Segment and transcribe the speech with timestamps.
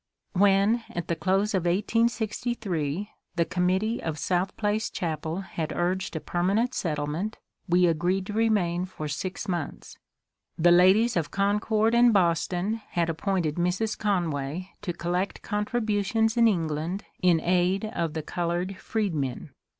[0.33, 6.19] When at the close of 1863 the Committee of South Place chapel had urged a
[6.19, 7.37] permanent settlement,
[7.69, 9.99] we agreed to re main for six months.
[10.57, 13.95] The ladies of Concord and Boston had appointed Mrs.
[13.95, 19.51] Conway to collect contributions in England in aid of the coloured freedmen.